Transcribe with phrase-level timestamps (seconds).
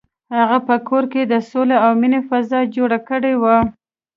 [0.37, 3.57] هغه په کور کې د سولې او مینې فضا جوړه کړې وه.